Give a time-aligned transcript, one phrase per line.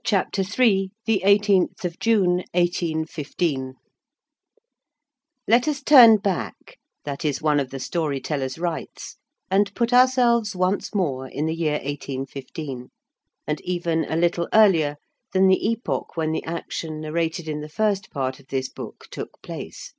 [0.04, 3.74] CHAPTER III—THE EIGHTEENTH OF JUNE, 1815
[5.48, 11.26] Let us turn back,—that is one of the story teller's rights,—and put ourselves once more
[11.26, 12.90] in the year 1815,
[13.48, 14.98] and even a little earlier
[15.32, 19.42] than the epoch when the action narrated in the first part of this book took
[19.42, 19.94] place.